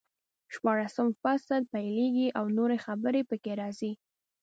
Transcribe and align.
شپاړسم 0.53 1.07
فصل 1.21 1.61
پیلېږي 1.73 2.27
او 2.37 2.45
نورې 2.57 2.77
خبرې 2.85 3.21
پکې 3.29 3.53
راځي. 3.61 3.91